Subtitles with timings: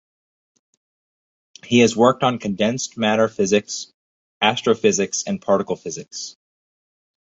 [1.63, 3.91] He has worked on condensed matter physics,
[4.41, 6.35] astrophysics, and particle physics.